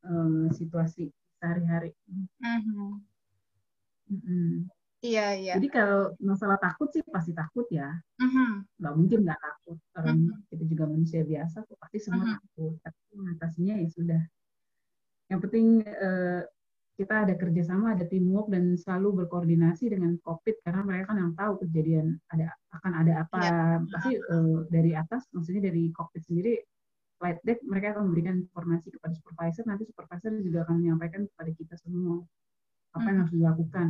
[0.08, 1.94] um, situasi sehari-hari.
[2.42, 2.98] Uh-huh.
[4.10, 4.54] Uh-huh.
[5.04, 5.52] Iya, iya.
[5.60, 7.92] Jadi kalau masalah takut sih pasti takut ya.
[8.18, 8.66] Uh-huh.
[8.82, 9.78] Nggak mungkin nggak takut.
[9.94, 10.42] Orang uh-huh.
[10.50, 12.34] kita juga manusia biasa, kok pasti semua uh-huh.
[12.40, 12.74] takut.
[12.82, 14.22] Tapi mengatasinya ya sudah.
[15.30, 16.42] Yang penting uh,
[16.96, 21.52] kita ada kerjasama, ada teamwork dan selalu berkoordinasi dengan COVID karena mereka kan yang tahu
[21.60, 23.38] kejadian ada akan ada apa.
[23.44, 23.60] Ya.
[23.84, 26.56] Pasti uh, dari atas, maksudnya dari COVID sendiri,
[27.20, 29.64] flight deck mereka akan memberikan informasi kepada supervisor.
[29.68, 32.24] Nanti supervisor juga akan menyampaikan kepada kita semua
[32.96, 33.88] apa yang harus dilakukan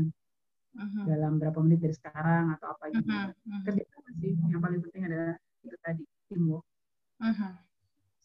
[0.74, 1.04] uh-huh.
[1.06, 3.06] dalam berapa menit dari sekarang atau apa gitu.
[3.06, 3.30] Uh-huh.
[3.30, 4.18] Uh-huh.
[4.18, 6.66] Sih yang paling penting adalah itu tadi teamwork.
[7.22, 7.54] Uh-huh.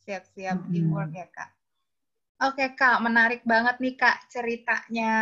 [0.09, 0.71] Siap-siap uh-huh.
[0.73, 1.53] teamwork ya kak.
[2.41, 5.13] Oke kak, menarik banget nih kak ceritanya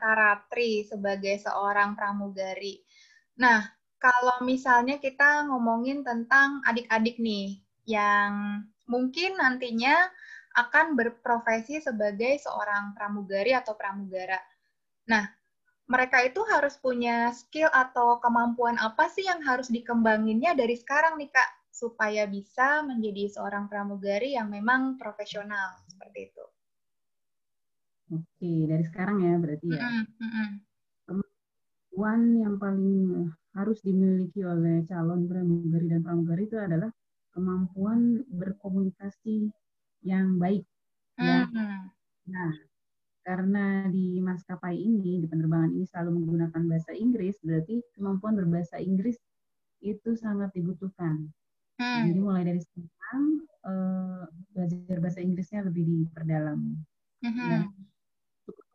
[0.00, 2.80] Karatri sebagai seorang pramugari.
[3.44, 3.60] Nah,
[4.00, 8.32] kalau misalnya kita ngomongin tentang adik-adik nih yang
[8.88, 9.94] mungkin nantinya
[10.62, 14.40] akan berprofesi sebagai seorang pramugari atau pramugara.
[15.12, 15.24] Nah,
[15.92, 21.30] mereka itu harus punya skill atau kemampuan apa sih yang harus dikembanginnya dari sekarang nih
[21.36, 21.50] Kak
[21.82, 26.51] supaya bisa menjadi seorang pramugari yang memang profesional seperti itu.
[28.12, 29.80] Oke, dari sekarang ya berarti ya.
[29.88, 30.48] Mm -hmm.
[31.08, 32.96] Kemampuan yang paling
[33.56, 36.92] harus dimiliki oleh calon pramugari dan pramugari itu adalah
[37.32, 39.48] kemampuan berkomunikasi
[40.04, 40.68] yang baik.
[41.16, 41.48] Mm -hmm.
[41.56, 41.70] ya.
[42.28, 42.52] Nah,
[43.22, 49.16] karena di maskapai ini, di penerbangan ini selalu menggunakan bahasa Inggris, berarti kemampuan berbahasa Inggris
[49.82, 51.30] itu sangat dibutuhkan.
[51.78, 52.10] Hmm.
[52.10, 53.24] Jadi mulai dari sekarang
[53.66, 54.22] uh,
[54.54, 56.60] belajar bahasa Inggrisnya lebih diperdalam.
[57.22, 57.50] Hmm.
[57.50, 57.60] Ya.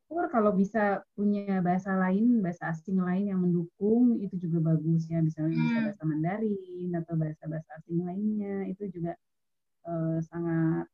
[0.07, 5.19] Syukur kalau bisa punya bahasa lain, bahasa asing lain yang mendukung itu juga bagus ya,
[5.19, 5.63] misalnya hmm.
[5.67, 9.19] bisa bahasa Mandarin atau bahasa-bahasa asing lainnya itu juga
[9.83, 10.87] uh, sangat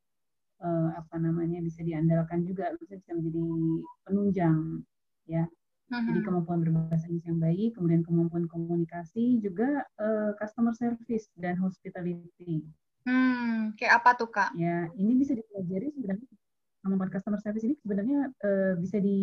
[0.65, 3.43] uh, apa namanya bisa diandalkan juga bisa bisa menjadi
[4.07, 4.81] penunjang
[5.27, 6.03] ya uh-huh.
[6.09, 12.63] jadi kemampuan berbahasa Inggris yang baik kemudian kemampuan komunikasi juga uh, customer service dan hospitality
[13.03, 14.55] Hmm, kayak apa tuh kak?
[14.55, 16.23] Ya, ini bisa dipelajari sebenarnya
[16.83, 19.19] kemampuan customer service ini sebenarnya uh, bisa di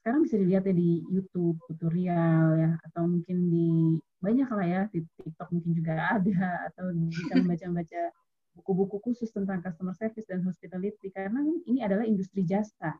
[0.00, 5.04] sekarang bisa dilihat ya di YouTube tutorial ya atau mungkin di banyak lah ya di
[5.20, 8.12] TikTok mungkin juga ada atau bisa membaca-baca
[8.56, 12.96] buku-buku khusus tentang customer service dan hospitality karena ini adalah industri jasa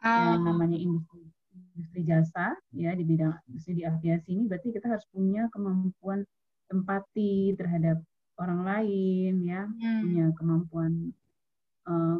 [0.00, 1.28] yang namanya industri
[1.76, 6.24] industri jasa ya di bidang industri di aviasi ini berarti kita harus punya kemampuan
[6.72, 8.00] empati terhadap
[8.40, 10.00] orang lain ya hmm.
[10.04, 10.92] punya kemampuan
[11.84, 12.18] uh,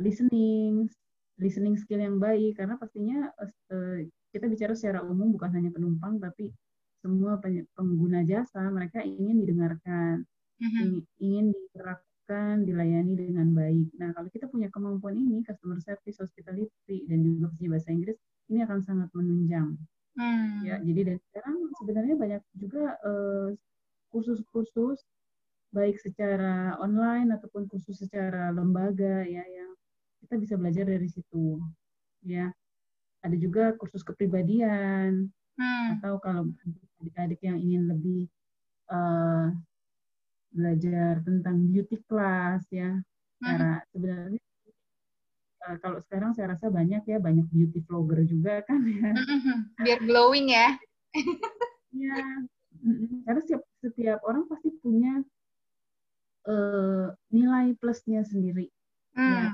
[0.00, 0.88] listening
[1.36, 3.98] listening skill yang baik karena pastinya uh,
[4.32, 6.52] kita bicara secara umum bukan hanya penumpang tapi
[7.00, 7.38] semua
[7.76, 10.24] pengguna jasa mereka ingin didengarkan
[10.58, 11.04] mm-hmm.
[11.20, 17.20] ingin diterapkan dilayani dengan baik nah kalau kita punya kemampuan ini customer service hospitality dan
[17.22, 18.16] juga bahasa Inggris
[18.48, 19.76] ini akan sangat menunjang
[20.16, 20.64] mm.
[20.64, 23.52] ya jadi dan sekarang sebenarnya banyak juga uh,
[24.08, 25.04] kursus-kursus
[25.76, 29.75] baik secara online ataupun kursus secara lembaga ya yang
[30.24, 31.60] kita bisa belajar dari situ
[32.24, 32.50] ya.
[33.24, 35.26] Ada juga kursus kepribadian
[35.58, 35.86] hmm.
[35.98, 36.50] atau kalau
[37.02, 38.22] adik-adik yang ingin lebih
[38.92, 39.50] uh,
[40.54, 42.96] belajar tentang beauty class ya.
[43.36, 43.44] Hmm.
[43.52, 44.40] cara sebenarnya
[45.68, 47.18] uh, kalau sekarang saya rasa banyak ya.
[47.18, 49.10] Banyak beauty vlogger juga kan ya.
[49.12, 50.68] Hmm, biar glowing ya.
[51.96, 52.44] Ya
[53.26, 55.22] karena setiap setiap orang pasti punya
[56.46, 58.70] uh, nilai plusnya sendiri.
[59.16, 59.32] Hmm.
[59.32, 59.44] ya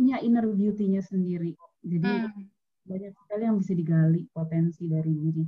[0.00, 1.52] punya inner beauty-nya sendiri.
[1.84, 2.48] Jadi hmm.
[2.88, 5.44] banyak sekali yang bisa digali potensi dari diri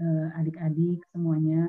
[0.00, 1.68] uh, adik-adik semuanya.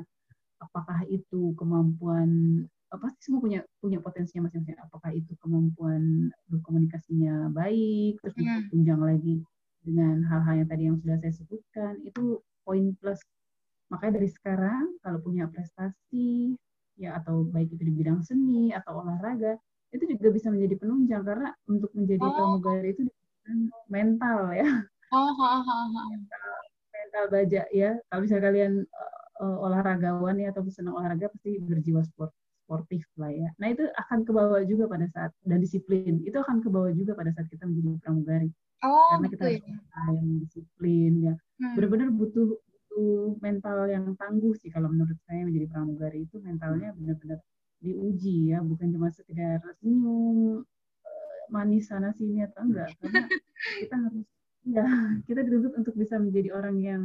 [0.64, 4.80] Apakah itu kemampuan apa sih semua punya punya potensinya masing-masing.
[4.80, 8.72] Apakah itu kemampuan berkomunikasinya baik, terus hmm.
[8.72, 9.36] ditunjang lagi
[9.84, 13.20] dengan hal-hal yang tadi yang sudah saya sebutkan itu poin plus.
[13.92, 16.56] Makanya dari sekarang kalau punya prestasi
[16.96, 19.60] ya atau baik itu di bidang seni atau olahraga
[19.94, 22.34] itu juga bisa menjadi penunjang karena untuk menjadi oh.
[22.34, 23.02] pramugari itu
[23.86, 24.68] mental ya.
[25.14, 26.06] Oh, oh, oh, oh.
[26.10, 26.50] Mental,
[26.90, 27.94] mental baja ya.
[28.10, 28.72] Kalau misalnya kalian
[29.38, 32.34] uh, olahragawan ya atau senang olahraga pasti berjiwa sport
[32.66, 33.48] sportif lah ya.
[33.62, 37.14] Nah itu akan ke bawah juga pada saat dan disiplin itu akan ke bawah juga
[37.14, 38.50] pada saat kita menjadi pramugari.
[38.82, 41.34] Oh, Karena kita harus yang disiplin ya.
[41.62, 41.74] Hmm.
[41.78, 47.38] Benar-benar butuh butuh mental yang tangguh sih kalau menurut saya menjadi pramugari itu mentalnya benar-benar
[47.80, 50.62] diuji ya bukan cuma sekedar senyum
[51.04, 52.90] eh, manis sana sini atau enggak.
[53.00, 53.26] Karena
[53.80, 54.26] kita harus
[54.66, 54.86] ya
[55.28, 57.02] kita dituntut untuk bisa menjadi orang yang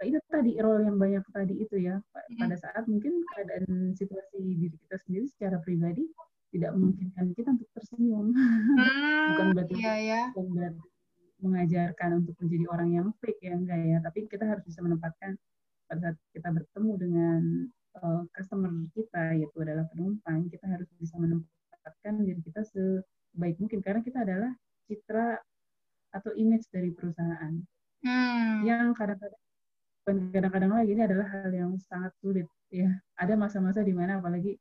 [0.00, 2.00] itu tadi role yang banyak tadi itu ya
[2.40, 6.08] pada saat mungkin keadaan situasi diri kita sendiri secara pribadi
[6.50, 8.32] tidak memungkinkan kita untuk tersenyum.
[8.80, 10.22] Hmm, bukan berarti iya, ya.
[10.34, 10.86] bukan berarti
[11.40, 13.98] mengajarkan untuk menjadi orang yang fake ya enggak ya.
[14.02, 15.38] Tapi kita harus bisa menempatkan
[15.86, 17.40] pada saat kita bertemu dengan
[17.98, 23.80] uh, customer kita yaitu adalah penumpang kita harus bisa menempatkan diri kita sebaik mungkin.
[23.82, 24.52] Karena kita adalah
[24.86, 25.38] citra
[26.10, 27.54] atau image dari perusahaan.
[28.00, 28.64] Hmm.
[28.64, 29.36] yang kadang-kadang
[30.08, 32.88] kadang-kadang lagi ini adalah hal yang sangat sulit ya.
[33.20, 34.56] Ada masa-masa di mana apalagi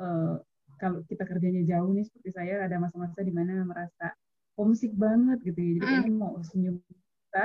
[0.00, 0.40] uh,
[0.80, 4.16] kalau kita kerjanya jauh nih seperti saya ada masa-masa di mana merasa
[4.56, 5.72] homesick banget gitu ya.
[5.84, 6.16] Jadi hmm.
[6.16, 6.80] mau senyum.
[6.80, 7.44] Kita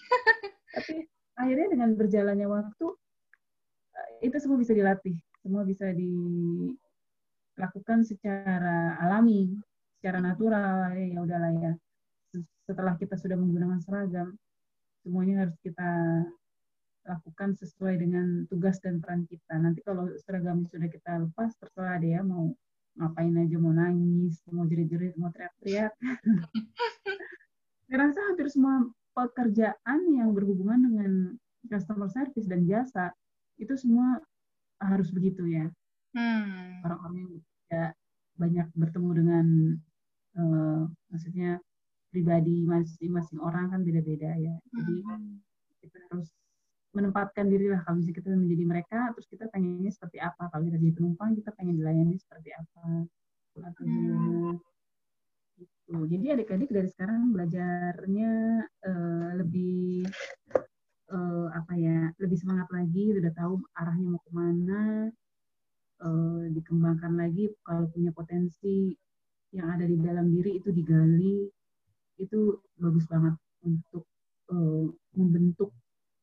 [0.74, 1.06] tapi
[1.38, 2.86] akhirnya dengan berjalannya waktu
[4.20, 6.78] itu semua bisa dilatih, semua bisa dilakukan
[8.04, 9.54] secara alami,
[9.98, 11.72] secara natural ya udahlah ya.
[12.64, 14.38] Setelah kita sudah menggunakan seragam,
[15.02, 15.90] semuanya harus kita
[17.08, 19.58] lakukan sesuai dengan tugas dan peran kita.
[19.58, 22.52] Nanti kalau seragam sudah kita lepas, terserah deh ya mau
[23.00, 25.92] ngapain aja, mau nangis, mau jerit-jerit, mau teriak-teriak.
[27.90, 28.86] Saya rasa hampir semua
[29.16, 31.12] pekerjaan yang berhubungan dengan
[31.66, 33.10] customer service dan jasa
[33.60, 34.18] itu semua
[34.80, 35.68] harus begitu ya
[36.16, 36.84] hmm.
[36.88, 37.90] orang-orang yang tidak
[38.40, 39.46] banyak bertemu dengan
[40.40, 40.82] uh,
[41.12, 41.60] maksudnya
[42.10, 45.38] pribadi masing-masing orang kan beda-beda ya jadi hmm.
[45.84, 46.32] kita harus
[46.90, 50.78] menempatkan diri lah kalau misalnya kita menjadi mereka terus kita pengennya seperti apa kalau kita
[50.82, 53.06] jadi penumpang kita pengen dilayani seperti apa
[53.60, 54.58] atau hmm.
[55.60, 58.32] gitu jadi adik-adik dari sekarang belajarnya
[58.86, 60.06] uh, lebih
[61.10, 64.82] uh, apa ya lebih semangat lagi udah tahu arahnya mau ke mana
[66.00, 68.94] uh, dikembangkan lagi kalau punya potensi
[69.50, 71.46] yang ada di dalam diri itu digali.
[72.20, 73.34] Itu bagus banget
[73.64, 74.04] untuk
[74.52, 74.86] uh,
[75.16, 75.74] membentuk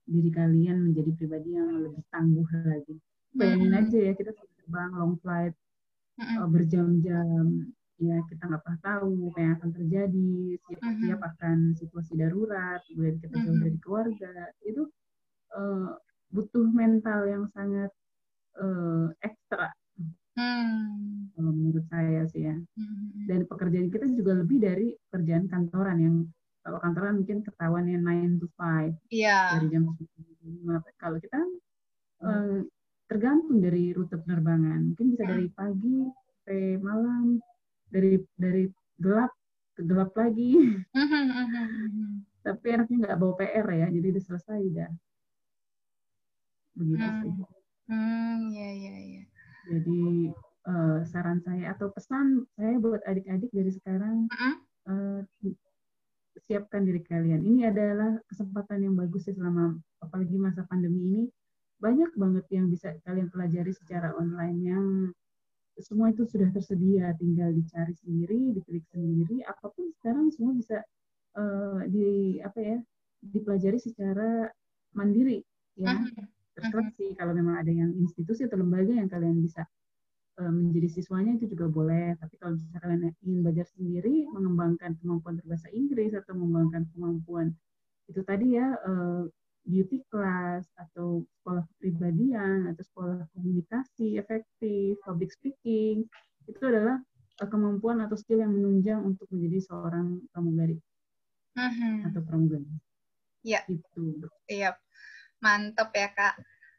[0.08, 2.96] diri kalian menjadi pribadi yang lebih tangguh lagi.
[3.36, 5.54] Bayangin aja ya kita terbang long flight
[6.22, 7.68] uh, berjam-jam
[7.98, 10.34] ya kita nggak pernah tahu apa yang akan terjadi
[10.70, 11.00] siap uh-huh.
[11.02, 13.64] siap akan situasi darurat kemudian kita jauh uh-huh.
[13.66, 14.84] dari keluarga itu
[15.58, 15.90] uh,
[16.30, 17.90] butuh mental yang sangat
[18.62, 19.74] uh, ekstra
[20.38, 21.34] Hmm.
[21.34, 22.54] menurut saya sih ya.
[22.54, 23.26] Hmm.
[23.26, 26.16] Dan pekerjaan kita juga lebih dari pekerjaan kantoran yang
[26.62, 29.58] kalau kantoran mungkin ketahuan yang 9 to 5 yeah.
[29.58, 31.42] dari jam 9 Kalau kita
[32.22, 32.70] hmm.
[33.10, 34.94] tergantung dari rute penerbangan.
[34.94, 37.42] Mungkin bisa dari pagi sampai malam,
[37.88, 38.68] dari dari
[39.00, 39.32] gelap
[39.78, 40.58] ke gelap lagi.
[42.46, 44.92] Tapi enaknya nggak bawa PR ya, jadi udah selesai udah.
[46.78, 47.22] Begitu hmm.
[47.22, 47.34] sih.
[47.88, 49.24] Hmm, ya ya ya.
[49.68, 50.32] Jadi
[50.68, 54.56] uh, saran saya atau pesan saya buat adik-adik dari sekarang uh-huh.
[54.92, 55.20] uh,
[56.48, 57.44] siapkan diri kalian.
[57.44, 61.24] Ini adalah kesempatan yang bagus ya selama apalagi masa pandemi ini
[61.78, 64.86] banyak banget yang bisa kalian pelajari secara online yang
[65.80, 70.82] semua itu sudah tersedia, tinggal dicari sendiri, diklik sendiri, apa pun sekarang semua bisa
[71.38, 72.78] uh, di apa ya
[73.22, 74.50] dipelajari secara
[74.98, 75.46] mandiri
[75.78, 75.94] ya.
[76.58, 79.62] Terserah sih kalau memang ada yang institusi atau lembaga yang kalian bisa
[80.42, 82.18] uh, menjadi siswanya itu juga boleh.
[82.18, 87.54] Tapi kalau misalnya kalian ingin belajar sendiri, mengembangkan kemampuan berbahasa Inggris atau mengembangkan kemampuan
[88.08, 89.28] itu tadi ya uh,
[89.68, 96.08] beauty class atau sekolah kepribadian atau sekolah komunikasi efektif, public speaking,
[96.48, 97.04] itu adalah
[97.44, 100.80] uh, kemampuan atau skill yang menunjang untuk menjadi seorang pramugari
[101.60, 102.08] uh-huh.
[102.08, 102.66] atau pramugari.
[103.44, 103.68] Iya.
[103.68, 104.24] Itu.
[104.48, 104.80] Iya.
[105.44, 106.36] Mantep ya kak.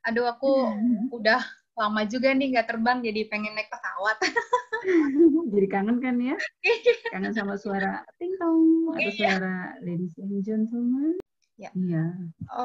[0.09, 0.73] Aduh aku
[1.13, 1.45] udah
[1.79, 4.19] lama juga nih nggak terbang jadi pengen naik pesawat.
[5.55, 6.35] jadi kangen kan ya?
[6.65, 6.93] Iya.
[7.15, 9.13] kangen sama suara ting tong atau iya.
[9.15, 11.15] suara ladies and gentlemen.
[11.59, 11.75] Ya.
[11.75, 12.05] Iya.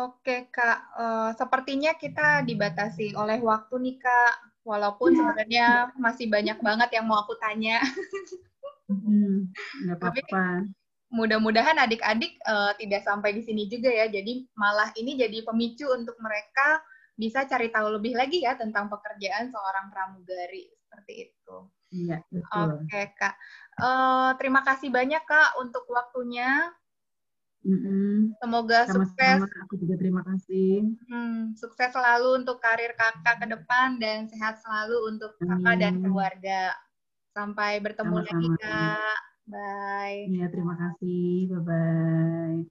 [0.06, 4.34] Oke kak, uh, sepertinya kita dibatasi oleh waktu nih kak.
[4.64, 5.18] Walaupun ya.
[5.20, 5.68] sebenarnya
[6.00, 7.82] masih banyak banget yang mau aku tanya.
[8.88, 9.52] hmm,
[9.98, 10.70] apa-apa.
[11.10, 14.06] Mudah-mudahan adik-adik uh, tidak sampai di sini juga ya.
[14.08, 16.80] Jadi malah ini jadi pemicu untuk mereka
[17.18, 21.58] bisa cari tahu lebih lagi ya tentang pekerjaan seorang pramugari seperti itu.
[21.94, 22.18] Iya,
[22.74, 23.38] Oke kak.
[23.78, 26.74] Uh, terima kasih banyak kak untuk waktunya.
[27.64, 28.44] Mm-hmm.
[28.44, 29.64] Semoga Sama-sama, sukses.
[29.64, 30.84] Aku juga terima kasih.
[31.08, 36.76] Hmm, sukses selalu untuk karir kakak ke depan dan sehat selalu untuk kakak dan keluarga.
[37.32, 38.36] Sampai bertemu Sama-sama.
[38.36, 39.20] lagi kak.
[39.48, 40.20] Bye.
[40.28, 41.52] Iya terima kasih.
[41.52, 42.68] Bye bye.